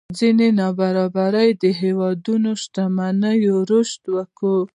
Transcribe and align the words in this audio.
ځينې 0.17 0.47
نابرابرۍ 0.59 1.51
هېوادونو 1.81 2.49
شتمنۍ 2.61 3.41
رشد 3.71 4.03
وکړي. 4.15 4.57